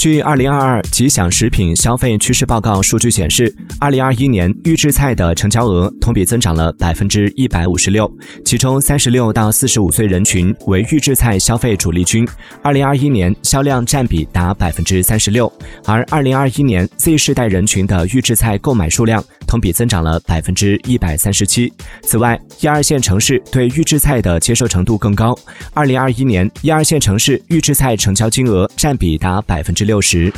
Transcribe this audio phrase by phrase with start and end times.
[0.00, 8.10] 据二零二二吉祥食品消费趋势报告数据显示，二零二一年预制菜的成交额同比增长了百分之一百五十六，
[8.42, 12.26] 其中三十六到四十五岁人群为预制菜消费主力军，
[12.62, 15.52] 二零二一年销量占比达百分之三十六，
[15.84, 21.70] 而二零二一年 Z 世代人群的预制菜购买数量同比增长了百分之一百三十七。
[22.04, 25.38] 此外，一二线城市对预制菜的接受程度更高，
[25.74, 30.32] 二零二一年一二线城市预制菜成交金额占比达百分之六十。